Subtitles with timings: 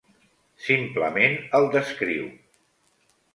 [0.67, 2.25] Simplement el descriu.